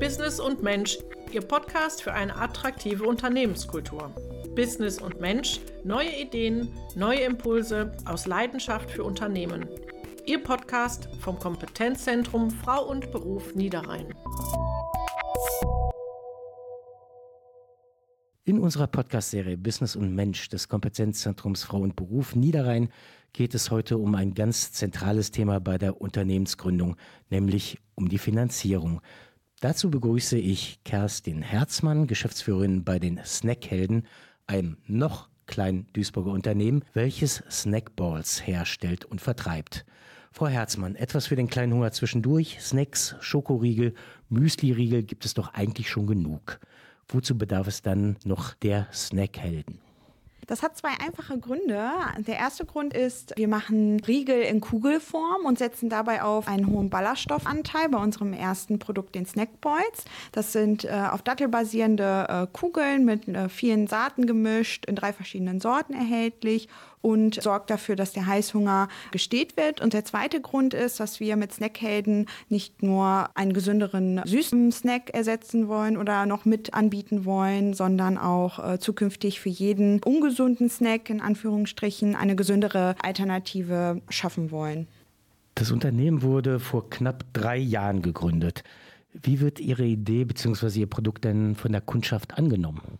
Business 0.00 0.38
und 0.38 0.62
Mensch, 0.62 0.98
Ihr 1.32 1.40
Podcast 1.40 2.02
für 2.02 2.12
eine 2.12 2.36
attraktive 2.36 3.04
Unternehmenskultur. 3.04 4.14
Business 4.54 5.00
und 5.00 5.20
Mensch, 5.20 5.60
neue 5.82 6.10
Ideen, 6.20 6.68
neue 6.94 7.20
Impulse 7.20 7.92
aus 8.04 8.26
Leidenschaft 8.26 8.90
für 8.90 9.02
Unternehmen. 9.02 9.66
Ihr 10.26 10.42
Podcast 10.42 11.08
vom 11.20 11.38
Kompetenzzentrum 11.38 12.50
Frau 12.50 12.86
und 12.86 13.12
Beruf 13.12 13.54
Niederrhein. 13.54 14.12
In 18.44 18.58
unserer 18.58 18.86
Podcast-Serie 18.86 19.56
Business 19.56 19.96
und 19.96 20.14
Mensch 20.14 20.50
des 20.50 20.68
Kompetenzzentrums 20.68 21.64
Frau 21.64 21.78
und 21.78 21.96
Beruf 21.96 22.34
Niederrhein 22.34 22.90
geht 23.34 23.54
es 23.54 23.70
heute 23.72 23.98
um 23.98 24.14
ein 24.14 24.32
ganz 24.32 24.72
zentrales 24.72 25.32
Thema 25.32 25.58
bei 25.58 25.76
der 25.76 26.00
Unternehmensgründung, 26.00 26.96
nämlich 27.30 27.78
um 27.96 28.08
die 28.08 28.18
Finanzierung. 28.18 29.02
Dazu 29.60 29.90
begrüße 29.90 30.38
ich 30.38 30.78
Kerstin 30.84 31.42
Herzmann, 31.42 32.06
Geschäftsführerin 32.06 32.84
bei 32.84 32.98
den 33.00 33.20
Snackhelden, 33.24 34.06
einem 34.46 34.78
noch 34.86 35.28
kleinen 35.46 35.88
Duisburger 35.92 36.30
Unternehmen, 36.30 36.84
welches 36.94 37.42
Snackballs 37.50 38.46
herstellt 38.46 39.04
und 39.04 39.20
vertreibt. 39.20 39.84
Frau 40.30 40.46
Herzmann, 40.46 40.94
etwas 40.94 41.26
für 41.26 41.36
den 41.36 41.48
kleinen 41.48 41.74
Hunger 41.74 41.90
zwischendurch, 41.90 42.58
Snacks, 42.60 43.16
Schokoriegel, 43.20 43.94
Müsliriegel 44.28 45.02
gibt 45.02 45.24
es 45.24 45.34
doch 45.34 45.54
eigentlich 45.54 45.90
schon 45.90 46.06
genug. 46.06 46.60
Wozu 47.08 47.36
bedarf 47.36 47.66
es 47.66 47.82
dann 47.82 48.16
noch 48.24 48.54
der 48.54 48.86
Snackhelden? 48.92 49.80
Das 50.46 50.62
hat 50.62 50.76
zwei 50.76 50.90
einfache 51.04 51.38
Gründe. 51.38 51.90
Der 52.18 52.36
erste 52.36 52.64
Grund 52.64 52.94
ist, 52.94 53.34
wir 53.36 53.48
machen 53.48 54.00
Riegel 54.00 54.42
in 54.42 54.60
Kugelform 54.60 55.44
und 55.44 55.58
setzen 55.58 55.88
dabei 55.88 56.22
auf 56.22 56.48
einen 56.48 56.66
hohen 56.68 56.90
Ballaststoffanteil 56.90 57.88
bei 57.88 57.98
unserem 57.98 58.32
ersten 58.32 58.78
Produkt, 58.78 59.14
den 59.14 59.26
Snackboys. 59.26 60.04
Das 60.32 60.52
sind 60.52 60.84
äh, 60.84 61.08
auf 61.10 61.22
Dattel 61.22 61.48
basierende 61.48 62.26
äh, 62.28 62.46
Kugeln 62.52 63.04
mit 63.04 63.28
äh, 63.28 63.48
vielen 63.48 63.86
Saaten 63.86 64.26
gemischt, 64.26 64.86
in 64.86 64.96
drei 64.96 65.12
verschiedenen 65.12 65.60
Sorten 65.60 65.94
erhältlich 65.94 66.68
und 67.04 67.42
sorgt 67.42 67.68
dafür, 67.68 67.96
dass 67.96 68.12
der 68.12 68.26
Heißhunger 68.26 68.88
gestillt 69.10 69.58
wird. 69.58 69.82
Und 69.82 69.92
der 69.92 70.06
zweite 70.06 70.40
Grund 70.40 70.72
ist, 70.72 70.98
dass 71.00 71.20
wir 71.20 71.36
mit 71.36 71.52
Snackhelden 71.52 72.26
nicht 72.48 72.82
nur 72.82 73.28
einen 73.34 73.52
gesünderen 73.52 74.22
süßen 74.24 74.72
Snack 74.72 75.10
ersetzen 75.12 75.68
wollen 75.68 75.98
oder 75.98 76.24
noch 76.24 76.46
mit 76.46 76.72
anbieten 76.72 77.26
wollen, 77.26 77.74
sondern 77.74 78.16
auch 78.16 78.58
äh, 78.58 78.78
zukünftig 78.78 79.38
für 79.38 79.50
jeden 79.50 80.02
ungesunden 80.02 80.70
Snack 80.70 81.10
in 81.10 81.20
Anführungsstrichen 81.20 82.16
eine 82.16 82.36
gesündere 82.36 82.94
Alternative 83.02 84.00
schaffen 84.08 84.50
wollen. 84.50 84.86
Das 85.56 85.70
Unternehmen 85.70 86.22
wurde 86.22 86.58
vor 86.58 86.88
knapp 86.88 87.24
drei 87.34 87.58
Jahren 87.58 88.00
gegründet. 88.00 88.64
Wie 89.12 89.40
wird 89.40 89.60
Ihre 89.60 89.84
Idee 89.84 90.24
bzw. 90.24 90.80
Ihr 90.80 90.86
Produkt 90.86 91.24
denn 91.24 91.54
von 91.54 91.70
der 91.70 91.82
Kundschaft 91.82 92.38
angenommen? 92.38 92.98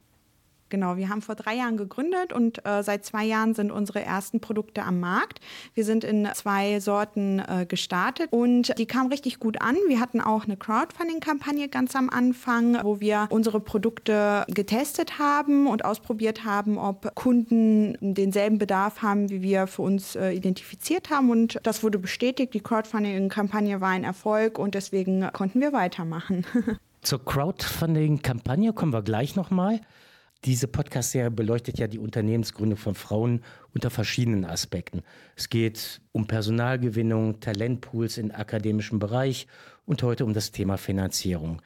Genau, 0.70 0.96
wir 0.96 1.08
haben 1.08 1.22
vor 1.22 1.34
drei 1.34 1.54
Jahren 1.54 1.76
gegründet 1.76 2.32
und 2.32 2.64
äh, 2.66 2.82
seit 2.82 3.04
zwei 3.04 3.24
Jahren 3.24 3.54
sind 3.54 3.70
unsere 3.70 4.02
ersten 4.02 4.40
Produkte 4.40 4.82
am 4.82 4.98
Markt. 4.98 5.40
Wir 5.74 5.84
sind 5.84 6.04
in 6.04 6.28
zwei 6.34 6.80
Sorten 6.80 7.38
äh, 7.38 7.66
gestartet 7.66 8.28
und 8.32 8.76
die 8.78 8.86
kamen 8.86 9.10
richtig 9.10 9.38
gut 9.38 9.60
an. 9.60 9.76
Wir 9.88 10.00
hatten 10.00 10.20
auch 10.20 10.44
eine 10.44 10.56
Crowdfunding-Kampagne 10.56 11.68
ganz 11.68 11.94
am 11.94 12.10
Anfang, 12.10 12.78
wo 12.82 13.00
wir 13.00 13.26
unsere 13.30 13.60
Produkte 13.60 14.44
getestet 14.48 15.18
haben 15.18 15.66
und 15.66 15.84
ausprobiert 15.84 16.44
haben, 16.44 16.78
ob 16.78 17.14
Kunden 17.14 17.96
denselben 18.00 18.58
Bedarf 18.58 19.02
haben, 19.02 19.30
wie 19.30 19.42
wir 19.42 19.66
für 19.66 19.82
uns 19.82 20.16
äh, 20.16 20.30
identifiziert 20.32 21.10
haben. 21.10 21.30
Und 21.30 21.60
das 21.62 21.82
wurde 21.82 21.98
bestätigt. 21.98 22.54
Die 22.54 22.60
Crowdfunding-Kampagne 22.60 23.80
war 23.80 23.90
ein 23.90 24.04
Erfolg 24.04 24.58
und 24.58 24.74
deswegen 24.74 25.30
konnten 25.32 25.60
wir 25.60 25.72
weitermachen. 25.72 26.46
Zur 27.02 27.22
Crowdfunding-Kampagne 27.22 28.72
kommen 28.72 28.92
wir 28.92 29.02
gleich 29.02 29.36
nochmal. 29.36 29.80
Diese 30.44 30.68
Podcast-Serie 30.68 31.30
beleuchtet 31.30 31.78
ja 31.78 31.86
die 31.86 31.98
Unternehmensgründung 31.98 32.76
von 32.76 32.94
Frauen 32.94 33.40
unter 33.72 33.88
verschiedenen 33.88 34.44
Aspekten. 34.44 35.02
Es 35.36 35.48
geht 35.48 36.02
um 36.12 36.27
Personalgewinnung, 36.27 37.40
Talentpools 37.40 38.18
im 38.18 38.30
akademischen 38.30 38.98
Bereich 38.98 39.46
und 39.86 40.02
heute 40.02 40.27
um 40.27 40.34
das 40.34 40.50
Thema 40.50 40.77
Finanzierung. 40.77 41.62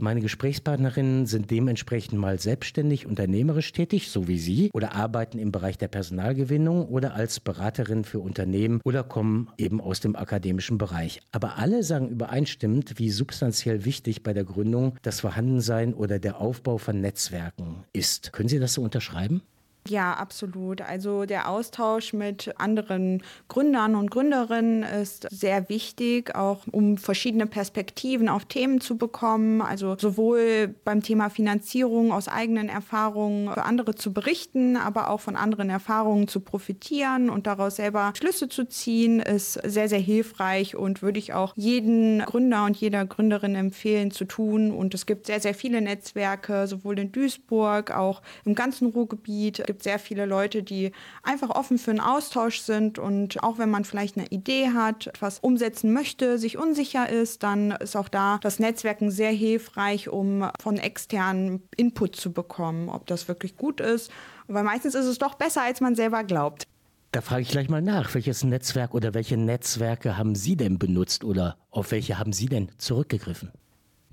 Meine 0.00 0.20
Gesprächspartnerinnen 0.20 1.26
sind 1.26 1.50
dementsprechend 1.50 2.20
mal 2.20 2.38
selbstständig 2.38 3.04
unternehmerisch 3.04 3.72
tätig, 3.72 4.12
so 4.12 4.28
wie 4.28 4.38
Sie, 4.38 4.70
oder 4.72 4.94
arbeiten 4.94 5.40
im 5.40 5.50
Bereich 5.50 5.76
der 5.76 5.88
Personalgewinnung 5.88 6.86
oder 6.86 7.14
als 7.14 7.40
Beraterin 7.40 8.04
für 8.04 8.20
Unternehmen 8.20 8.80
oder 8.84 9.02
kommen 9.02 9.50
eben 9.58 9.80
aus 9.80 9.98
dem 9.98 10.14
akademischen 10.14 10.78
Bereich. 10.78 11.20
Aber 11.32 11.58
alle 11.58 11.82
sagen 11.82 12.10
übereinstimmend, 12.10 13.00
wie 13.00 13.10
substanziell 13.10 13.84
wichtig 13.84 14.22
bei 14.22 14.32
der 14.32 14.44
Gründung 14.44 14.94
das 15.02 15.18
Vorhandensein 15.18 15.94
oder 15.94 16.20
der 16.20 16.40
Aufbau 16.40 16.78
von 16.78 17.00
Netzwerken 17.00 17.82
ist. 17.92 18.32
Können 18.32 18.48
Sie 18.48 18.60
das 18.60 18.74
so 18.74 18.82
unterschreiben? 18.82 19.42
Ja, 19.88 20.12
absolut. 20.14 20.82
Also 20.82 21.24
der 21.24 21.48
Austausch 21.48 22.12
mit 22.12 22.52
anderen 22.58 23.22
Gründern 23.48 23.94
und 23.94 24.10
Gründerinnen 24.10 24.82
ist 24.82 25.26
sehr 25.30 25.68
wichtig, 25.68 26.34
auch 26.34 26.60
um 26.70 26.98
verschiedene 26.98 27.46
Perspektiven 27.46 28.28
auf 28.28 28.44
Themen 28.44 28.80
zu 28.80 28.98
bekommen. 28.98 29.62
Also 29.62 29.96
sowohl 29.98 30.74
beim 30.84 31.02
Thema 31.02 31.30
Finanzierung 31.30 32.12
aus 32.12 32.28
eigenen 32.28 32.68
Erfahrungen 32.68 33.50
für 33.52 33.64
andere 33.64 33.94
zu 33.94 34.12
berichten, 34.12 34.76
aber 34.76 35.10
auch 35.10 35.20
von 35.20 35.36
anderen 35.36 35.70
Erfahrungen 35.70 36.28
zu 36.28 36.40
profitieren 36.40 37.30
und 37.30 37.46
daraus 37.46 37.76
selber 37.76 38.12
Schlüsse 38.16 38.48
zu 38.48 38.68
ziehen, 38.68 39.20
ist 39.20 39.54
sehr, 39.64 39.88
sehr 39.88 40.00
hilfreich 40.00 40.76
und 40.76 41.00
würde 41.02 41.18
ich 41.18 41.32
auch 41.32 41.54
jeden 41.56 42.20
Gründer 42.20 42.64
und 42.64 42.76
jeder 42.76 43.06
Gründerin 43.06 43.54
empfehlen 43.54 44.10
zu 44.10 44.26
tun. 44.26 44.70
Und 44.70 44.92
es 44.92 45.06
gibt 45.06 45.26
sehr, 45.26 45.40
sehr 45.40 45.54
viele 45.54 45.80
Netzwerke, 45.80 46.66
sowohl 46.66 46.98
in 46.98 47.12
Duisburg, 47.12 47.90
auch 47.90 48.22
im 48.44 48.54
ganzen 48.54 48.88
Ruhrgebiet 48.88 49.62
gibt 49.78 49.84
sehr 49.84 50.00
viele 50.00 50.26
Leute, 50.26 50.64
die 50.64 50.90
einfach 51.22 51.50
offen 51.50 51.78
für 51.78 51.92
einen 51.92 52.00
Austausch 52.00 52.58
sind 52.58 52.98
und 52.98 53.40
auch 53.44 53.58
wenn 53.58 53.70
man 53.70 53.84
vielleicht 53.84 54.16
eine 54.16 54.26
Idee 54.26 54.70
hat, 54.74 55.06
etwas 55.06 55.38
umsetzen 55.38 55.92
möchte, 55.92 56.36
sich 56.36 56.58
unsicher 56.58 57.08
ist, 57.08 57.44
dann 57.44 57.70
ist 57.70 57.94
auch 57.94 58.08
da 58.08 58.38
das 58.42 58.58
Netzwerken 58.58 59.12
sehr 59.12 59.30
hilfreich, 59.30 60.08
um 60.08 60.50
von 60.60 60.78
externen 60.78 61.62
Input 61.76 62.16
zu 62.16 62.32
bekommen, 62.32 62.88
ob 62.88 63.06
das 63.06 63.28
wirklich 63.28 63.56
gut 63.56 63.80
ist. 63.80 64.10
Weil 64.48 64.64
meistens 64.64 64.96
ist 64.96 65.06
es 65.06 65.18
doch 65.18 65.34
besser, 65.34 65.62
als 65.62 65.80
man 65.80 65.94
selber 65.94 66.24
glaubt. 66.24 66.66
Da 67.12 67.20
frage 67.20 67.42
ich 67.42 67.50
gleich 67.50 67.68
mal 67.68 67.80
nach, 67.80 68.12
welches 68.14 68.42
Netzwerk 68.42 68.94
oder 68.94 69.14
welche 69.14 69.36
Netzwerke 69.36 70.18
haben 70.18 70.34
Sie 70.34 70.56
denn 70.56 70.80
benutzt 70.80 71.22
oder 71.22 71.56
auf 71.70 71.92
welche 71.92 72.18
haben 72.18 72.32
Sie 72.32 72.46
denn 72.46 72.68
zurückgegriffen? 72.78 73.52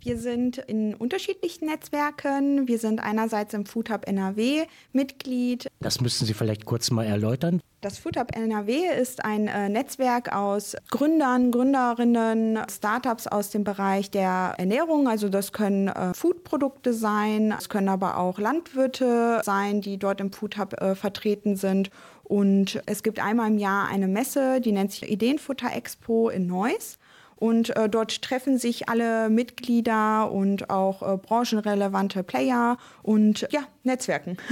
Wir 0.06 0.20
sind 0.20 0.60
in 0.60 0.94
unterschiedlichen 0.94 1.66
Netzwerken. 1.66 2.68
Wir 2.68 2.78
sind 2.78 3.00
einerseits 3.00 3.56
im 3.56 3.66
Food 3.66 3.90
Hub 3.90 4.08
NRW 4.08 4.66
Mitglied. 4.94 5.68
Das 5.80 6.00
müssten 6.00 6.26
Sie 6.26 6.36
vielleicht 6.36 6.66
kurz 6.66 6.92
mal 6.92 7.06
erläutern. 7.06 7.60
Das 7.82 7.98
Food 7.98 8.16
Hub 8.20 8.36
NRW 8.36 8.84
ist 9.02 9.26
ein 9.26 9.48
äh, 9.48 9.68
Netzwerk 9.68 10.32
aus 10.32 10.76
Gründern, 10.92 11.50
Gründerinnen, 11.50 12.60
Startups 12.70 13.26
aus 13.26 13.50
dem 13.50 13.64
Bereich 13.64 14.12
der 14.12 14.54
Ernährung. 14.60 15.08
Also 15.08 15.28
das 15.28 15.52
können 15.54 15.88
äh, 15.88 16.14
Foodprodukte 16.14 16.94
sein, 16.94 17.52
es 17.58 17.68
können 17.68 17.90
aber 17.90 18.20
auch 18.20 18.38
Landwirte 18.38 19.42
sein, 19.44 19.82
die 19.82 19.98
dort 19.98 20.22
im 20.22 20.32
Food 20.32 20.60
Hub 20.60 20.80
äh, 20.80 20.94
vertreten 20.94 21.56
sind. 21.56 21.90
Und 22.24 22.80
es 22.86 23.02
gibt 23.02 23.20
einmal 23.20 23.50
im 23.50 23.58
Jahr 23.58 23.88
eine 23.88 24.08
Messe, 24.08 24.62
die 24.62 24.72
nennt 24.72 24.92
sich 24.92 25.10
Ideenfutter 25.10 25.76
Expo 25.76 26.30
in 26.30 26.46
Neuss. 26.46 27.00
Und 27.36 27.76
äh, 27.76 27.90
dort 27.90 28.22
treffen 28.22 28.58
sich 28.58 28.90
alle 28.90 29.30
Mitglieder 29.30 30.32
und 30.32 30.70
auch 30.70 31.02
äh, 31.02 31.18
branchenrelevante 31.18 32.24
Player 32.24 32.78
und 33.04 33.48
ja, 33.52 33.62
Netzwerken. 33.84 34.38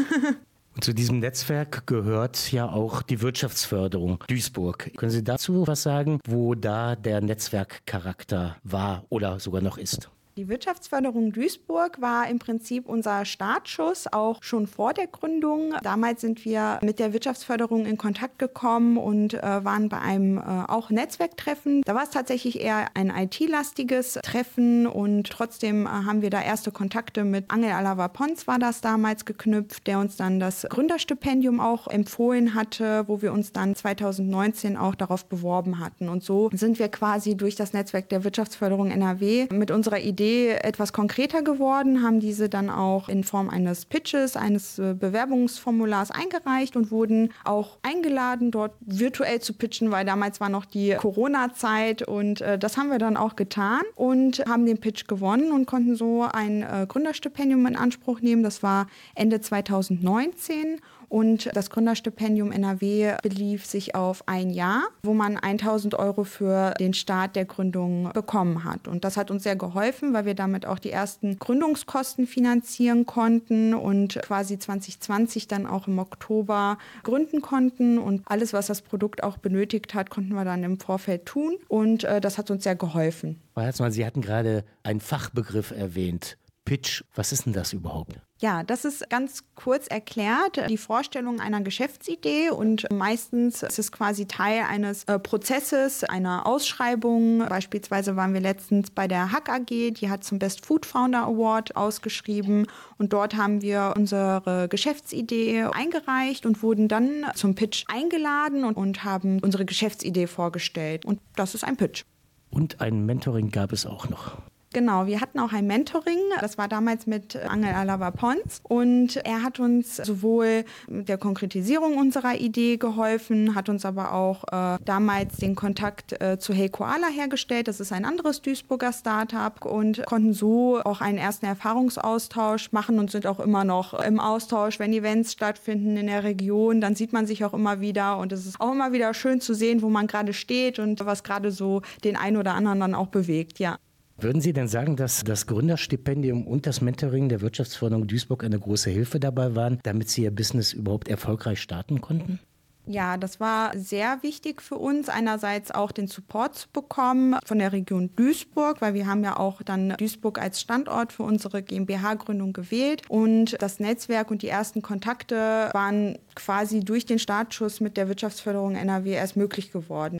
Und 0.76 0.84
zu 0.84 0.94
diesem 0.94 1.20
Netzwerk 1.20 1.86
gehört 1.86 2.52
ja 2.52 2.68
auch 2.68 3.04
die 3.04 3.22
Wirtschaftsförderung 3.22 4.24
Duisburg. 4.28 4.92
Können 4.98 5.12
Sie 5.12 5.24
dazu 5.24 5.68
was 5.68 5.84
sagen, 5.84 6.20
wo 6.26 6.56
da 6.56 6.96
der 6.96 7.22
Netzwerkcharakter 7.22 8.58
war 8.64 9.06
oder 9.10 9.40
sogar 9.40 9.62
noch 9.62 9.78
ist? 9.78 10.10
Die 10.36 10.50
Wirtschaftsförderung 10.50 11.32
Duisburg 11.32 12.02
war 12.02 12.28
im 12.28 12.40
Prinzip 12.40 12.90
unser 12.90 13.24
Startschuss, 13.24 14.12
auch 14.12 14.41
schon 14.41 14.66
vor 14.66 14.96
der 14.96 15.06
Gründung. 15.06 15.76
Damals 15.84 16.22
sind 16.22 16.44
wir 16.44 16.80
mit 16.82 16.97
der 16.97 17.14
Wirtschaftsförderung 17.14 17.85
in 17.85 18.00
Kontakt 18.00 18.40
gekommen 18.40 18.97
und 18.97 19.35
äh, 19.35 19.41
waren 19.64 19.90
bei 19.90 20.00
einem 20.00 20.40
äh, 20.40 20.41
auch 20.41 20.90
Netzwerktreffen. 20.90 21.84
Da 21.84 21.94
war 21.94 22.02
es 22.02 22.09
tatsächlich 22.09 22.62
eher 22.62 22.88
ein 22.96 23.12
IT-lastiges 23.12 24.18
Treffen 24.24 24.88
und 24.88 25.30
trotzdem 25.30 25.85
äh, 25.85 25.90
haben 25.90 26.24
wir 26.24 26.32
da 26.32 26.41
erste 26.41 26.72
Kontakte 26.72 27.26
mit 27.26 27.52
Angel 27.52 27.74
Alava 27.74 28.08
Pons 28.08 28.47
war 28.47 28.58
das 28.58 28.82
damals 28.82 29.26
geknüpft, 29.26 29.86
der 29.86 30.00
uns 30.00 30.16
dann 30.16 30.40
das 30.40 30.66
Gründerstipendium 30.68 31.59
auch 31.59 31.86
empfohlen 31.86 32.56
hatte, 32.56 33.08
wo 33.08 33.22
wir 33.22 33.34
uns 33.34 33.52
dann 33.52 33.76
2019 33.76 34.78
auch 34.78 34.96
darauf 34.96 35.26
beworben 35.26 35.78
hatten. 35.79 36.09
Und 36.09 36.24
so 36.24 36.50
sind 36.53 36.79
wir 36.79 36.88
quasi 36.88 37.38
durch 37.38 37.56
das 37.56 37.74
Netzwerk 37.74 38.09
der 38.09 38.24
Wirtschaftsförderung 38.24 38.90
NRW 38.90 39.47
mit 39.52 39.70
unserer 39.70 40.00
Idee 40.00 40.22
Idee 40.23 40.58
etwas 40.61 40.93
konkreter 40.93 41.41
geworden, 41.41 42.02
haben 42.02 42.20
diese 42.20 42.47
dann 42.49 42.70
auch 42.70 43.09
in 43.09 43.23
Form 43.23 43.49
eines 43.49 43.85
Pitches, 43.85 44.37
eines 44.37 44.79
äh, 44.79 44.96
Bewerbungsformulars 44.97 46.11
eingereicht 46.11 46.75
und 46.75 46.91
wurden 46.91 47.34
auch 47.43 47.78
eingeladen, 47.84 48.52
dort 48.52 48.73
virtuell 48.79 49.41
zu 49.41 49.53
pitchen, 49.53 49.91
weil 49.91 50.05
damals 50.05 50.40
war 50.40 50.49
noch 50.49 50.66
die 50.66 50.96
Corona-Zeit 50.96 52.08
und 52.08 52.41
äh, 52.41 52.58
das 52.58 52.78
haben 52.78 52.90
wir 52.90 52.99
dann 52.99 53.17
auch 53.17 53.35
getan 53.35 53.81
und 53.96 54.43
haben 54.47 54.66
den 54.66 54.79
Pitch 54.79 55.08
gewonnen 55.08 55.52
und 55.52 55.66
konnten 55.66 55.96
so 55.96 56.26
ein 56.31 56.64
äh, 56.64 56.85
Gründerstipendium 56.87 57.66
in 57.66 57.76
Anspruch 57.76 58.22
nehmen. 58.22 58.43
Das 58.43 58.64
war 58.64 58.87
Ende 59.16 59.41
2019 59.41 60.79
und 61.14 61.55
das 61.55 61.69
Gründerstipendium 61.69 62.52
NRW 62.52 63.17
belief 63.22 63.67
sich 63.67 63.93
auf 63.93 64.23
ein 64.28 64.49
Jahr, 64.49 64.81
wo 65.03 65.14
man 65.14 65.37
1000 65.37 65.93
Euro 65.93 66.23
für 66.23 66.73
den 66.79 66.96
Start 66.96 67.35
der 67.35 67.46
Gründung 67.46 68.09
bekommen 68.14 68.64
hat. 68.64 68.87
Und 68.87 69.05
das 69.05 69.16
hat 69.16 69.29
uns 69.29 69.43
sehr 69.43 69.55
geholfen, 69.55 70.13
weil 70.14 70.26
wir 70.26 70.36
damit 70.36 70.66
auch 70.66 70.80
die 70.80 70.92
ersten 70.92 71.38
Gründungskosten 71.40 72.28
finanzieren 72.28 73.06
konnten 73.06 73.74
und 73.74 74.20
quasi 74.22 74.58
2020 74.58 75.48
dann 75.48 75.66
auch 75.66 75.88
im 75.88 76.00
Oktober 76.00 76.78
gründen 77.04 77.42
konnten. 77.42 77.98
Und 77.98 78.22
alles, 78.26 78.54
was 78.54 78.68
das 78.68 78.82
Produkt 78.82 79.24
auch 79.24 79.38
benötigt 79.38 79.94
hat, 79.94 80.10
konnten 80.10 80.34
wir 80.34 80.46
dann 80.46 80.64
im 80.64 80.80
Vorfeld 80.80 81.26
tun. 81.26 81.56
Und 81.68 82.04
äh, 82.04 82.22
das 82.22 82.38
hat 82.38 82.52
uns 82.52 82.64
sehr 82.64 82.76
geholfen. 82.76 83.42
Frau 83.54 83.62
Herzmann, 83.62 83.92
Sie 83.92 84.06
hatten 84.06 84.22
gerade 84.22 84.64
einen 84.84 85.00
Fachbegriff 85.00 85.72
erwähnt. 85.72 86.38
Pitch, 86.66 87.04
was 87.14 87.32
ist 87.32 87.46
denn 87.46 87.54
das 87.54 87.74
überhaupt? 87.74 88.14
Ja, 88.40 88.64
das 88.64 88.86
ist 88.86 89.10
ganz 89.10 89.44
kurz 89.56 89.88
erklärt 89.88 90.70
die 90.70 90.78
Vorstellung 90.78 91.40
einer 91.40 91.62
Geschäftsidee 91.62 92.52
und 92.52 92.88
meistens 92.92 93.64
ist 93.64 93.80
es 93.80 93.92
quasi 93.92 94.28
Teil 94.28 94.64
eines 94.70 95.04
äh, 95.06 95.20
Prozesses, 95.20 96.04
einer 96.04 96.46
Ausschreibung. 96.46 97.40
Beispielsweise 97.40 98.16
waren 98.16 98.34
wir 98.34 98.42
letztens 98.42 98.92
bei 98.92 99.08
der 99.08 99.32
Hack 99.32 99.50
AG, 99.50 99.94
die 99.94 100.10
hat 100.10 100.24
zum 100.24 100.40
Best 100.40 100.66
Food 100.66 100.86
Founder 100.86 101.24
Award 101.24 101.76
ausgeschrieben 101.76 102.68
und 102.98 103.14
dort 103.14 103.36
haben 103.36 103.62
wir 103.62 103.94
unsere 103.96 104.68
Geschäftsidee 104.70 105.64
eingereicht 105.64 106.46
und 106.46 106.64
wurden 106.64 106.88
dann 106.88 107.26
zum 107.36 107.56
Pitch 107.56 107.86
eingeladen 107.88 108.64
und, 108.64 108.76
und 108.76 109.04
haben 109.04 109.40
unsere 109.40 109.66
Geschäftsidee 109.66 110.28
vorgestellt. 110.28 111.06
Und 111.06 111.20
das 111.36 111.56
ist 111.56 111.64
ein 111.64 111.78
Pitch. 111.78 112.04
Und 112.50 112.82
ein 112.82 113.06
Mentoring 113.06 113.52
gab 113.52 113.74
es 113.74 113.86
auch 113.86 114.10
noch. 114.10 114.38
Genau, 114.73 115.05
wir 115.05 115.22
hatten 115.22 115.40
auch 115.40 115.53
ein 115.53 115.67
Mentoring. 115.67 116.17
Das 116.41 116.58
war 116.58 116.67
damals 116.67 117.05
mit 117.05 117.35
Angel 117.35 117.73
Alava 117.73 118.09
Pons. 118.09 118.59
Und 118.64 119.17
er 119.17 119.43
hat 119.43 119.59
uns 119.59 119.97
sowohl 119.97 120.66
mit 120.87 121.09
der 121.09 121.20
Konkretisierung 121.20 121.97
unserer 121.97 122.35
Idee 122.35 122.78
geholfen, 122.78 123.53
hat 123.53 123.70
uns 123.70 123.85
aber 123.85 124.14
auch 124.14 124.43
äh, 124.52 124.79
damals 124.84 125.37
den 125.37 125.53
Kontakt 125.53 126.20
äh, 126.20 126.40
zu 126.40 126.53
Hey 126.53 126.70
Koala 126.70 127.08
hergestellt. 127.08 127.67
Das 127.67 127.79
ist 127.79 127.93
ein 127.93 128.03
anderes 128.03 128.41
Duisburger 128.41 128.91
Startup 128.91 129.64
und 129.64 130.03
konnten 130.08 130.34
so 130.34 130.81
auch 130.84 131.02
einen 131.02 131.19
ersten 131.19 131.46
Erfahrungsaustausch 131.46 132.72
machen 132.72 132.97
und 132.97 133.11
sind 133.11 133.28
auch 133.28 133.40
immer 133.40 133.64
noch 133.66 133.93
im 133.93 134.19
Austausch, 134.19 134.79
wenn 134.79 134.91
Events 134.91 135.34
stattfinden 135.34 135.97
in 135.97 136.08
der 136.08 136.23
Region. 136.23 136.81
Dann 136.81 136.96
sieht 136.96 137.14
man 137.14 137.28
sich 137.28 137.46
auch 137.46 137.53
immer 137.53 137.79
wieder 137.79 138.17
und 138.17 138.31
es 138.31 138.47
ist 138.47 138.59
auch 138.59 138.72
immer 138.72 138.91
wieder 138.91 139.14
schön 139.14 139.40
zu 139.40 139.53
sehen, 139.53 139.84
wo 139.84 139.90
man 139.90 140.08
gerade 140.08 140.34
steht 140.34 140.79
und 140.79 141.05
was 141.05 141.23
gerade 141.23 141.52
so 141.52 141.84
den 142.03 142.16
einen 142.16 142.37
oder 142.37 142.55
anderen 142.55 142.79
dann 142.79 142.96
auch 142.96 143.08
bewegt. 143.08 143.59
Ja. 143.59 143.78
Würden 144.23 144.41
Sie 144.41 144.53
denn 144.53 144.70
sagen, 144.70 144.96
dass 144.96 145.25
das 145.25 145.47
Gründerstipendium 145.47 146.47
und 146.47 146.66
das 146.66 146.79
Mentoring 146.79 147.28
der 147.28 147.41
Wirtschaftsförderung 147.41 148.08
Duisburg 148.08 148.46
eine 148.46 148.58
große 148.58 148.90
Hilfe 148.90 149.20
dabei 149.20 149.53
waren, 149.53 149.79
damit 149.84 150.08
Sie 150.08 150.23
Ihr 150.23 150.31
Business 150.31 150.72
überhaupt 150.72 151.09
erfolgreich 151.09 151.59
starten 151.59 151.99
konnten? 151.99 152.40
Ja, 152.85 153.17
das 153.17 153.41
war 153.41 153.78
sehr 153.78 154.23
wichtig 154.23 154.61
für 154.61 154.75
uns, 154.75 155.09
einerseits 155.09 155.72
auch 155.72 155.91
den 155.91 156.08
Support 156.08 156.55
zu 156.55 156.67
bekommen 156.72 157.35
von 157.46 157.59
der 157.59 157.73
Region 157.73 158.11
Duisburg, 158.16 158.79
weil 158.79 158.93
wir 158.93 159.08
haben 159.08 159.25
ja 159.25 159.37
auch 159.37 159.61
dann 159.61 159.90
Duisburg 159.97 160.40
als 160.40 160.61
Standort 160.61 161.11
für 161.11 161.23
unsere 161.23 161.61
GmbH-Gründung 161.61 162.53
gewählt 162.53 163.02
und 163.09 163.61
das 163.61 163.81
Netzwerk 163.81 164.31
und 164.31 164.41
die 164.41 164.47
ersten 164.47 164.81
Kontakte 164.81 165.69
waren 165.73 166.17
quasi 166.35 166.79
durch 166.79 167.05
den 167.05 167.19
Startschuss 167.19 167.81
mit 167.81 167.97
der 167.97 168.08
Wirtschaftsförderung 168.08 168.76
NRW 168.76 169.11
erst 169.11 169.35
möglich 169.35 169.73
geworden. 169.73 170.17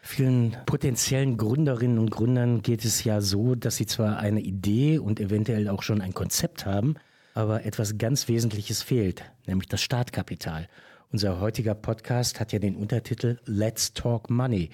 Vielen 0.00 0.56
potenziellen 0.64 1.36
Gründerinnen 1.36 1.98
und 1.98 2.10
Gründern 2.10 2.62
geht 2.62 2.84
es 2.84 3.04
ja 3.04 3.20
so, 3.20 3.54
dass 3.54 3.76
sie 3.76 3.86
zwar 3.86 4.18
eine 4.18 4.40
Idee 4.40 4.98
und 4.98 5.20
eventuell 5.20 5.68
auch 5.68 5.82
schon 5.82 6.00
ein 6.00 6.14
Konzept 6.14 6.66
haben, 6.66 6.94
aber 7.34 7.64
etwas 7.64 7.98
ganz 7.98 8.28
Wesentliches 8.28 8.82
fehlt, 8.82 9.24
nämlich 9.46 9.68
das 9.68 9.82
Startkapital. 9.82 10.68
Unser 11.10 11.40
heutiger 11.40 11.74
Podcast 11.74 12.40
hat 12.40 12.52
ja 12.52 12.58
den 12.58 12.76
Untertitel 12.76 13.38
Let's 13.44 13.92
Talk 13.92 14.30
Money. 14.30 14.70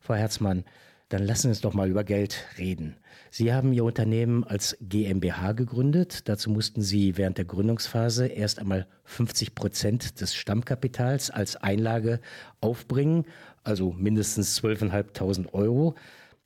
Frau 0.00 0.14
Herzmann, 0.14 0.64
dann 1.08 1.24
lassen 1.24 1.42
Sie 1.42 1.48
uns 1.48 1.60
doch 1.60 1.74
mal 1.74 1.88
über 1.88 2.04
Geld 2.04 2.44
reden. 2.58 2.96
Sie 3.30 3.52
haben 3.52 3.72
Ihr 3.72 3.84
Unternehmen 3.84 4.44
als 4.44 4.76
GmbH 4.80 5.52
gegründet. 5.52 6.28
Dazu 6.28 6.50
mussten 6.50 6.82
Sie 6.82 7.16
während 7.16 7.38
der 7.38 7.44
Gründungsphase 7.44 8.26
erst 8.26 8.58
einmal 8.58 8.86
50 9.04 9.54
Prozent 9.54 10.20
des 10.20 10.34
Stammkapitals 10.34 11.30
als 11.30 11.56
Einlage 11.56 12.20
aufbringen 12.60 13.24
also 13.66 13.92
mindestens 13.92 14.62
12.500 14.62 15.52
Euro. 15.52 15.96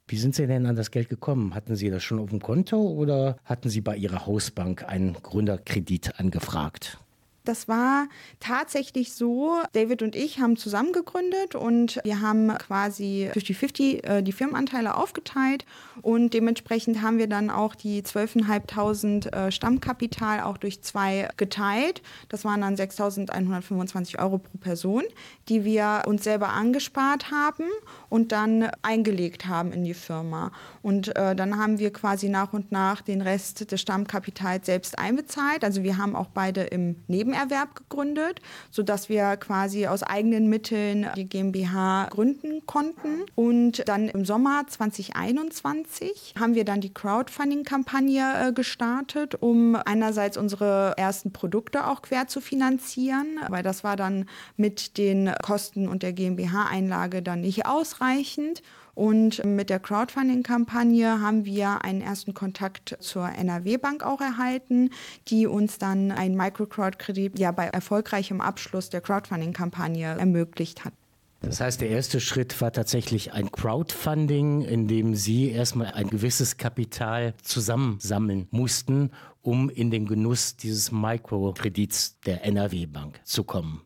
Wie 0.08 0.16
sind 0.16 0.34
Sie 0.34 0.46
denn 0.46 0.66
an 0.66 0.74
das 0.74 0.90
Geld 0.90 1.08
gekommen? 1.08 1.54
Hatten 1.54 1.76
Sie 1.76 1.90
das 1.90 2.02
schon 2.02 2.18
auf 2.18 2.30
dem 2.30 2.40
Konto 2.40 2.76
oder 2.80 3.36
hatten 3.44 3.68
Sie 3.68 3.80
bei 3.80 3.96
Ihrer 3.96 4.26
Hausbank 4.26 4.84
einen 4.88 5.12
Gründerkredit 5.12 6.18
angefragt? 6.18 6.98
Das 7.44 7.68
war 7.68 8.06
tatsächlich 8.38 9.14
so, 9.14 9.56
David 9.72 10.02
und 10.02 10.14
ich 10.14 10.40
haben 10.40 10.56
zusammen 10.56 10.92
gegründet 10.92 11.54
und 11.54 11.98
wir 12.04 12.20
haben 12.20 12.48
quasi 12.58 13.30
50-50 13.34 14.04
äh, 14.04 14.22
die 14.22 14.32
Firmenanteile 14.32 14.96
aufgeteilt 14.96 15.64
und 16.02 16.34
dementsprechend 16.34 17.00
haben 17.00 17.18
wir 17.18 17.28
dann 17.28 17.50
auch 17.50 17.74
die 17.74 18.02
12.500 18.02 19.32
äh, 19.32 19.52
Stammkapital 19.52 20.40
auch 20.42 20.58
durch 20.58 20.82
zwei 20.82 21.28
geteilt. 21.36 22.02
Das 22.28 22.44
waren 22.44 22.60
dann 22.60 22.76
6.125 22.76 24.18
Euro 24.18 24.38
pro 24.38 24.58
Person, 24.58 25.04
die 25.48 25.64
wir 25.64 26.02
uns 26.06 26.24
selber 26.24 26.50
angespart 26.50 27.30
haben 27.30 27.64
und 28.08 28.32
dann 28.32 28.68
eingelegt 28.82 29.46
haben 29.46 29.72
in 29.72 29.84
die 29.84 29.94
Firma. 29.94 30.52
Und 30.82 31.16
äh, 31.16 31.34
dann 31.34 31.58
haben 31.58 31.78
wir 31.78 31.92
quasi 31.92 32.28
nach 32.28 32.52
und 32.52 32.70
nach 32.70 33.00
den 33.00 33.22
Rest 33.22 33.72
des 33.72 33.80
Stammkapitals 33.80 34.66
selbst 34.66 34.98
einbezahlt. 34.98 35.64
Also 35.64 35.82
wir 35.82 35.96
haben 35.96 36.14
auch 36.14 36.28
beide 36.28 36.62
im 36.62 36.96
Neben 37.08 37.29
Nebenerwerb 37.30 37.74
gegründet, 37.74 38.40
sodass 38.70 39.08
wir 39.08 39.36
quasi 39.36 39.86
aus 39.86 40.02
eigenen 40.02 40.48
Mitteln 40.48 41.06
die 41.16 41.28
GmbH 41.28 42.08
gründen 42.10 42.66
konnten. 42.66 43.24
Und 43.34 43.88
dann 43.88 44.08
im 44.08 44.24
Sommer 44.24 44.64
2021 44.66 46.34
haben 46.38 46.54
wir 46.54 46.64
dann 46.64 46.80
die 46.80 46.92
Crowdfunding-Kampagne 46.92 48.48
äh, 48.48 48.52
gestartet, 48.52 49.36
um 49.40 49.76
einerseits 49.76 50.36
unsere 50.36 50.94
ersten 50.96 51.32
Produkte 51.32 51.86
auch 51.86 52.02
quer 52.02 52.26
zu 52.26 52.40
finanzieren, 52.40 53.38
weil 53.48 53.62
das 53.62 53.84
war 53.84 53.96
dann 53.96 54.26
mit 54.56 54.98
den 54.98 55.32
Kosten 55.42 55.88
und 55.88 56.02
der 56.02 56.12
GmbH-Einlage 56.12 57.22
dann 57.22 57.40
nicht 57.40 57.66
ausreichend. 57.66 58.62
Und 59.00 59.42
mit 59.46 59.70
der 59.70 59.80
Crowdfunding-Kampagne 59.80 61.22
haben 61.22 61.46
wir 61.46 61.86
einen 61.86 62.02
ersten 62.02 62.34
Kontakt 62.34 62.98
zur 63.00 63.30
NRW-Bank 63.30 64.04
auch 64.04 64.20
erhalten, 64.20 64.90
die 65.28 65.46
uns 65.46 65.78
dann 65.78 66.12
einen 66.12 66.36
Microcrowd-Kredit 66.36 67.38
ja 67.38 67.50
bei 67.50 67.68
erfolgreichem 67.68 68.42
Abschluss 68.42 68.90
der 68.90 69.00
Crowdfunding-Kampagne 69.00 70.04
ermöglicht 70.18 70.84
hat. 70.84 70.92
Das 71.40 71.62
heißt, 71.62 71.80
der 71.80 71.88
erste 71.88 72.20
Schritt 72.20 72.60
war 72.60 72.72
tatsächlich 72.72 73.32
ein 73.32 73.50
Crowdfunding, 73.50 74.60
in 74.60 74.86
dem 74.86 75.14
Sie 75.14 75.50
erstmal 75.50 75.92
ein 75.92 76.10
gewisses 76.10 76.58
Kapital 76.58 77.32
zusammensammeln 77.42 78.48
mussten, 78.50 79.12
um 79.40 79.70
in 79.70 79.90
den 79.90 80.04
Genuss 80.04 80.56
dieses 80.56 80.92
Mikrokredits 80.92 82.20
der 82.26 82.44
NRW 82.44 82.84
Bank 82.84 83.18
zu 83.24 83.44
kommen. 83.44 83.80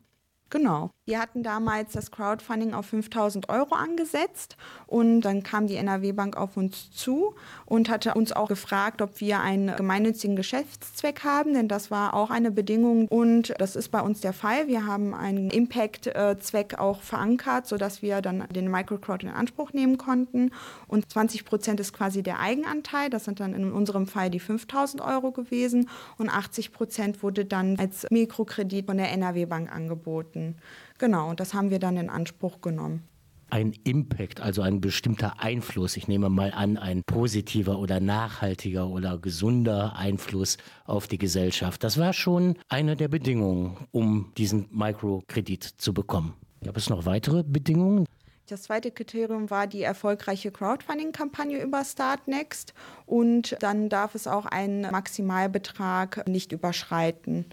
Genau. 0.49 0.91
Wir 1.07 1.19
hatten 1.19 1.43
damals 1.43 1.91
das 1.91 2.09
Crowdfunding 2.09 2.73
auf 2.73 2.87
5000 2.87 3.47
Euro 3.49 3.75
angesetzt 3.75 4.57
und 4.87 5.21
dann 5.21 5.43
kam 5.43 5.67
die 5.67 5.75
NRW 5.75 6.13
Bank 6.13 6.35
auf 6.35 6.57
uns 6.57 6.89
zu 6.89 7.35
und 7.67 7.89
hatte 7.89 8.15
uns 8.15 8.31
auch 8.31 8.47
gefragt, 8.47 9.03
ob 9.03 9.21
wir 9.21 9.39
einen 9.39 9.75
gemeinnützigen 9.75 10.35
Geschäftszweck 10.35 11.23
haben, 11.23 11.53
denn 11.53 11.67
das 11.67 11.91
war 11.91 12.15
auch 12.15 12.31
eine 12.31 12.49
Bedingung 12.49 13.07
und 13.07 13.53
das 13.59 13.75
ist 13.75 13.89
bei 13.89 14.01
uns 14.01 14.21
der 14.21 14.33
Fall. 14.33 14.67
Wir 14.67 14.87
haben 14.87 15.13
einen 15.13 15.51
Impact-Zweck 15.51 16.79
auch 16.79 17.03
verankert, 17.03 17.67
sodass 17.67 18.01
wir 18.01 18.23
dann 18.23 18.47
den 18.49 18.71
Microcrowd 18.71 19.21
in 19.21 19.29
Anspruch 19.29 19.73
nehmen 19.73 19.99
konnten 19.99 20.49
und 20.87 21.11
20 21.11 21.45
Prozent 21.45 21.79
ist 21.79 21.93
quasi 21.93 22.23
der 22.23 22.39
Eigenanteil, 22.39 23.11
das 23.11 23.25
sind 23.25 23.39
dann 23.39 23.53
in 23.53 23.71
unserem 23.71 24.07
Fall 24.07 24.31
die 24.31 24.39
5000 24.39 25.03
Euro 25.03 25.31
gewesen 25.31 25.87
und 26.17 26.31
80 26.31 26.71
Prozent 26.71 27.21
wurde 27.21 27.45
dann 27.45 27.77
als 27.77 28.07
Mikrokredit 28.09 28.87
von 28.87 28.97
der 28.97 29.11
NRW 29.11 29.45
Bank 29.45 29.71
angeboten. 29.71 30.55
Genau, 30.97 31.33
das 31.33 31.53
haben 31.53 31.69
wir 31.69 31.79
dann 31.79 31.97
in 31.97 32.09
Anspruch 32.09 32.61
genommen 32.61 33.03
ein 33.49 33.73
Impact, 33.83 34.41
also 34.41 34.61
ein 34.61 34.81
bestimmter 34.81 35.39
Einfluss, 35.39 35.97
ich 35.97 36.07
nehme 36.07 36.29
mal 36.29 36.51
an, 36.51 36.77
ein 36.77 37.03
positiver 37.05 37.79
oder 37.79 37.99
nachhaltiger 37.99 38.89
oder 38.89 39.17
gesunder 39.17 39.95
Einfluss 39.95 40.57
auf 40.85 41.07
die 41.07 41.17
Gesellschaft. 41.17 41.83
Das 41.83 41.97
war 41.97 42.13
schon 42.13 42.57
eine 42.69 42.95
der 42.95 43.07
Bedingungen, 43.07 43.77
um 43.91 44.33
diesen 44.37 44.67
Mikrokredit 44.71 45.63
zu 45.63 45.93
bekommen. 45.93 46.33
Gab 46.63 46.75
es 46.77 46.89
noch 46.89 47.05
weitere 47.05 47.43
Bedingungen? 47.43 48.05
Das 48.47 48.63
zweite 48.63 48.91
Kriterium 48.91 49.49
war 49.49 49.65
die 49.65 49.81
erfolgreiche 49.81 50.51
Crowdfunding-Kampagne 50.51 51.63
über 51.63 51.83
Startnext 51.83 52.73
und 53.05 53.55
dann 53.59 53.89
darf 53.89 54.13
es 54.13 54.27
auch 54.27 54.45
einen 54.45 54.81
Maximalbetrag 54.81 56.27
nicht 56.27 56.51
überschreiten. 56.51 57.45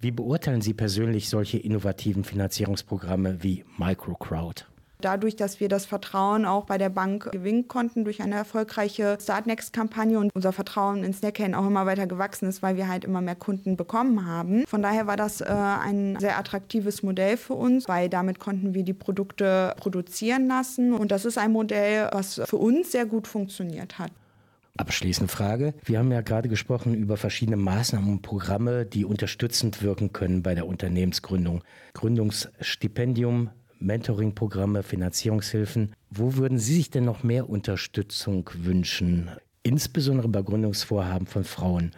Wie 0.00 0.12
beurteilen 0.12 0.60
Sie 0.60 0.74
persönlich 0.74 1.28
solche 1.28 1.58
innovativen 1.58 2.22
Finanzierungsprogramme 2.22 3.42
wie 3.42 3.64
Microcrowd? 3.78 4.64
Dadurch, 5.00 5.34
dass 5.34 5.58
wir 5.58 5.68
das 5.68 5.86
Vertrauen 5.86 6.44
auch 6.44 6.66
bei 6.66 6.78
der 6.78 6.88
Bank 6.88 7.30
gewinnen 7.32 7.66
konnten 7.66 8.04
durch 8.04 8.22
eine 8.22 8.36
erfolgreiche 8.36 9.18
Startnext-Kampagne 9.20 10.18
und 10.18 10.34
unser 10.34 10.52
Vertrauen 10.52 11.02
in 11.02 11.12
Snackhain 11.12 11.54
auch 11.54 11.66
immer 11.66 11.84
weiter 11.86 12.06
gewachsen 12.06 12.48
ist, 12.48 12.62
weil 12.62 12.76
wir 12.76 12.86
halt 12.86 13.04
immer 13.04 13.20
mehr 13.20 13.34
Kunden 13.34 13.76
bekommen 13.76 14.24
haben. 14.24 14.64
Von 14.66 14.82
daher 14.82 15.08
war 15.08 15.16
das 15.16 15.40
äh, 15.40 15.46
ein 15.46 16.16
sehr 16.20 16.38
attraktives 16.38 17.02
Modell 17.02 17.36
für 17.36 17.54
uns, 17.54 17.88
weil 17.88 18.08
damit 18.08 18.38
konnten 18.38 18.74
wir 18.74 18.84
die 18.84 18.94
Produkte 18.94 19.74
produzieren 19.78 20.46
lassen. 20.46 20.92
Und 20.92 21.10
das 21.10 21.24
ist 21.24 21.38
ein 21.38 21.52
Modell, 21.52 22.08
was 22.12 22.40
für 22.44 22.56
uns 22.56 22.92
sehr 22.92 23.06
gut 23.06 23.26
funktioniert 23.26 23.98
hat. 23.98 24.12
Abschließende 24.78 25.30
Frage. 25.30 25.74
Wir 25.84 25.98
haben 25.98 26.12
ja 26.12 26.20
gerade 26.20 26.48
gesprochen 26.48 26.94
über 26.94 27.16
verschiedene 27.16 27.56
Maßnahmen 27.56 28.12
und 28.12 28.22
Programme, 28.22 28.86
die 28.86 29.04
unterstützend 29.04 29.82
wirken 29.82 30.12
können 30.12 30.44
bei 30.44 30.54
der 30.54 30.68
Unternehmensgründung. 30.68 31.64
Gründungsstipendium, 31.94 33.50
Mentoring-Programme, 33.80 34.84
Finanzierungshilfen. 34.84 35.94
Wo 36.10 36.36
würden 36.36 36.58
Sie 36.58 36.76
sich 36.76 36.90
denn 36.90 37.04
noch 37.04 37.24
mehr 37.24 37.50
Unterstützung 37.50 38.48
wünschen? 38.54 39.30
Insbesondere 39.64 40.28
bei 40.28 40.42
Gründungsvorhaben 40.42 41.26
von 41.26 41.42
Frauen. 41.42 41.90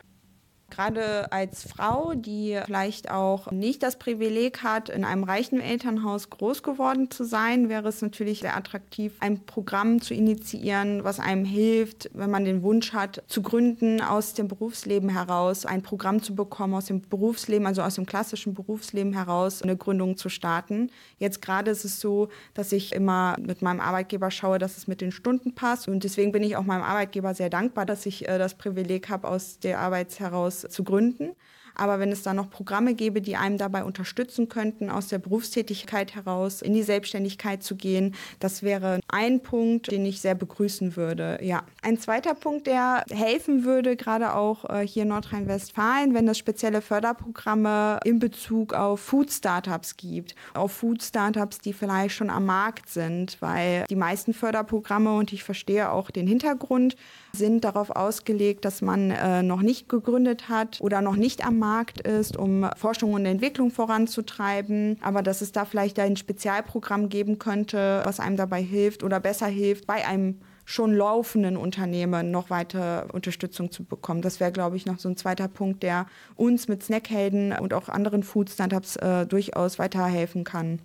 Gerade 0.80 1.30
als 1.30 1.64
Frau, 1.64 2.14
die 2.14 2.58
vielleicht 2.64 3.10
auch 3.10 3.50
nicht 3.50 3.82
das 3.82 3.98
Privileg 3.98 4.62
hat, 4.62 4.88
in 4.88 5.04
einem 5.04 5.24
reichen 5.24 5.60
Elternhaus 5.60 6.30
groß 6.30 6.62
geworden 6.62 7.10
zu 7.10 7.24
sein, 7.24 7.68
wäre 7.68 7.86
es 7.88 8.00
natürlich 8.00 8.40
sehr 8.40 8.56
attraktiv, 8.56 9.12
ein 9.20 9.44
Programm 9.44 10.00
zu 10.00 10.14
initiieren, 10.14 11.04
was 11.04 11.20
einem 11.20 11.44
hilft, 11.44 12.08
wenn 12.14 12.30
man 12.30 12.46
den 12.46 12.62
Wunsch 12.62 12.94
hat, 12.94 13.22
zu 13.26 13.42
gründen 13.42 14.00
aus 14.00 14.32
dem 14.32 14.48
Berufsleben 14.48 15.10
heraus, 15.10 15.66
ein 15.66 15.82
Programm 15.82 16.22
zu 16.22 16.34
bekommen 16.34 16.72
aus 16.72 16.86
dem 16.86 17.02
Berufsleben, 17.02 17.66
also 17.66 17.82
aus 17.82 17.96
dem 17.96 18.06
klassischen 18.06 18.54
Berufsleben 18.54 19.12
heraus, 19.12 19.60
eine 19.60 19.76
Gründung 19.76 20.16
zu 20.16 20.30
starten. 20.30 20.90
Jetzt 21.18 21.42
gerade 21.42 21.72
ist 21.72 21.84
es 21.84 22.00
so, 22.00 22.30
dass 22.54 22.72
ich 22.72 22.94
immer 22.94 23.36
mit 23.38 23.60
meinem 23.60 23.80
Arbeitgeber 23.80 24.30
schaue, 24.30 24.58
dass 24.58 24.78
es 24.78 24.86
mit 24.86 25.02
den 25.02 25.12
Stunden 25.12 25.54
passt. 25.54 25.88
Und 25.88 26.04
deswegen 26.04 26.32
bin 26.32 26.42
ich 26.42 26.56
auch 26.56 26.64
meinem 26.64 26.84
Arbeitgeber 26.84 27.34
sehr 27.34 27.50
dankbar, 27.50 27.84
dass 27.84 28.06
ich 28.06 28.26
äh, 28.26 28.38
das 28.38 28.54
Privileg 28.54 29.10
habe, 29.10 29.28
aus 29.28 29.58
der 29.58 29.78
Arbeit 29.80 30.18
heraus 30.18 30.64
zu 30.70 30.84
gründen. 30.84 31.36
Aber 31.74 31.98
wenn 31.98 32.12
es 32.12 32.22
da 32.22 32.34
noch 32.34 32.50
Programme 32.50 32.94
gäbe, 32.94 33.20
die 33.20 33.36
einem 33.36 33.58
dabei 33.58 33.84
unterstützen 33.84 34.48
könnten, 34.48 34.90
aus 34.90 35.08
der 35.08 35.18
Berufstätigkeit 35.18 36.14
heraus 36.14 36.62
in 36.62 36.74
die 36.74 36.82
Selbstständigkeit 36.82 37.62
zu 37.62 37.76
gehen, 37.76 38.14
das 38.38 38.62
wäre 38.62 39.00
ein 39.08 39.40
Punkt, 39.42 39.90
den 39.90 40.04
ich 40.06 40.20
sehr 40.20 40.34
begrüßen 40.34 40.96
würde. 40.96 41.38
Ja. 41.42 41.62
Ein 41.82 41.98
zweiter 41.98 42.34
Punkt, 42.34 42.66
der 42.66 43.04
helfen 43.10 43.64
würde, 43.64 43.96
gerade 43.96 44.34
auch 44.34 44.68
äh, 44.68 44.86
hier 44.86 45.02
in 45.02 45.08
Nordrhein-Westfalen, 45.08 46.14
wenn 46.14 46.28
es 46.28 46.38
spezielle 46.38 46.80
Förderprogramme 46.82 48.00
in 48.04 48.18
Bezug 48.18 48.74
auf 48.74 49.00
Food-Startups 49.00 49.96
gibt. 49.96 50.34
Auf 50.54 50.72
Food-Startups, 50.72 51.58
die 51.58 51.72
vielleicht 51.72 52.14
schon 52.14 52.30
am 52.30 52.46
Markt 52.46 52.88
sind, 52.88 53.36
weil 53.40 53.84
die 53.88 53.96
meisten 53.96 54.34
Förderprogramme, 54.34 55.14
und 55.14 55.32
ich 55.32 55.44
verstehe 55.44 55.90
auch 55.90 56.10
den 56.10 56.26
Hintergrund, 56.26 56.96
sind 57.32 57.64
darauf 57.64 57.90
ausgelegt, 57.90 58.64
dass 58.64 58.82
man 58.82 59.10
äh, 59.10 59.42
noch 59.42 59.62
nicht 59.62 59.88
gegründet 59.88 60.48
hat 60.48 60.80
oder 60.80 61.00
noch 61.00 61.16
nicht 61.16 61.46
am 61.46 61.58
Markt 61.60 62.00
ist, 62.00 62.36
um 62.36 62.68
Forschung 62.76 63.14
und 63.14 63.24
Entwicklung 63.24 63.70
voranzutreiben. 63.70 64.98
Aber 65.00 65.22
dass 65.22 65.40
es 65.40 65.52
da 65.52 65.64
vielleicht 65.64 66.00
ein 66.00 66.16
Spezialprogramm 66.16 67.08
geben 67.08 67.38
könnte, 67.38 68.02
was 68.04 68.18
einem 68.18 68.36
dabei 68.36 68.60
hilft 68.60 69.04
oder 69.04 69.20
besser 69.20 69.46
hilft, 69.46 69.86
bei 69.86 70.04
einem 70.04 70.40
schon 70.64 70.94
laufenden 70.94 71.56
Unternehmen 71.56 72.30
noch 72.30 72.50
weiter 72.50 73.08
Unterstützung 73.12 73.70
zu 73.70 73.84
bekommen. 73.84 74.22
Das 74.22 74.40
wäre, 74.40 74.52
glaube 74.52 74.76
ich, 74.76 74.86
noch 74.86 74.98
so 74.98 75.08
ein 75.08 75.16
zweiter 75.16 75.48
Punkt, 75.48 75.82
der 75.82 76.06
uns 76.36 76.68
mit 76.68 76.82
Snackhelden 76.82 77.52
und 77.52 77.74
auch 77.74 77.88
anderen 77.88 78.22
Food-Startups 78.22 78.96
äh, 78.96 79.26
durchaus 79.26 79.78
weiterhelfen 79.78 80.44
kann. 80.44 80.80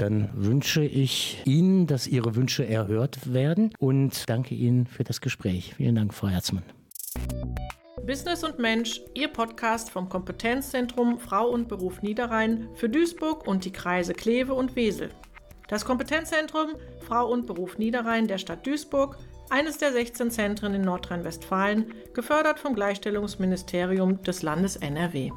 Dann 0.00 0.30
wünsche 0.34 0.82
ich 0.82 1.42
Ihnen, 1.44 1.86
dass 1.86 2.06
Ihre 2.06 2.34
Wünsche 2.34 2.66
erhört 2.66 3.32
werden 3.32 3.70
und 3.78 4.28
danke 4.28 4.54
Ihnen 4.54 4.86
für 4.86 5.04
das 5.04 5.20
Gespräch. 5.20 5.74
Vielen 5.76 5.94
Dank, 5.94 6.14
Frau 6.14 6.28
Herzmann. 6.28 6.64
Business 8.06 8.42
und 8.44 8.58
Mensch, 8.58 9.00
Ihr 9.14 9.28
Podcast 9.28 9.90
vom 9.90 10.08
Kompetenzzentrum 10.08 11.18
Frau 11.18 11.48
und 11.48 11.68
Beruf 11.68 12.02
Niederrhein 12.02 12.68
für 12.74 12.88
Duisburg 12.88 13.46
und 13.46 13.64
die 13.64 13.72
Kreise 13.72 14.14
Kleve 14.14 14.54
und 14.54 14.74
Wesel. 14.74 15.10
Das 15.68 15.84
Kompetenzzentrum 15.84 16.76
Frau 17.06 17.30
und 17.30 17.46
Beruf 17.46 17.78
Niederrhein 17.78 18.26
der 18.26 18.38
Stadt 18.38 18.66
Duisburg, 18.66 19.18
eines 19.50 19.78
der 19.78 19.92
16 19.92 20.30
Zentren 20.30 20.74
in 20.74 20.82
Nordrhein-Westfalen, 20.82 21.92
gefördert 22.14 22.58
vom 22.58 22.74
Gleichstellungsministerium 22.74 24.22
des 24.22 24.42
Landes 24.42 24.76
NRW. 24.76 25.30